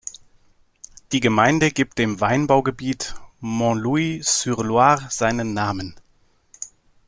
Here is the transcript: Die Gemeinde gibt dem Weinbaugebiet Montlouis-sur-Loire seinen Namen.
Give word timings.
Die 1.11 1.19
Gemeinde 1.19 1.69
gibt 1.69 1.99
dem 1.99 2.19
Weinbaugebiet 2.19 3.13
Montlouis-sur-Loire 3.39 5.07
seinen 5.11 5.53
Namen. 5.53 5.95